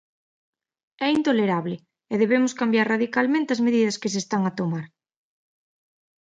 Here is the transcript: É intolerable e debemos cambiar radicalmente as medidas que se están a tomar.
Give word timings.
É 1.05 1.07
intolerable 1.19 1.75
e 2.13 2.15
debemos 2.21 2.55
cambiar 2.59 2.87
radicalmente 2.93 3.53
as 3.55 3.63
medidas 3.67 3.99
que 4.01 4.11
se 4.13 4.19
están 4.23 4.41
a 4.45 4.55
tomar. 4.59 4.85